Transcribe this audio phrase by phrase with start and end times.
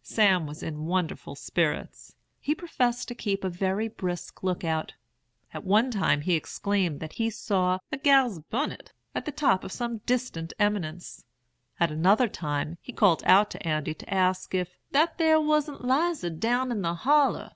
[0.00, 2.14] Sam was in wonderful spirits.
[2.40, 4.94] He professed to keep a very brisk lookout.
[5.52, 9.72] At one time he exclaimed that he saw 'a gal's bunnet' on the top of
[9.72, 11.26] some distant eminence;
[11.78, 16.30] at another time, he called out to Andy to ask if 'that thar wasn't Lizy
[16.30, 17.50] down in the holler.'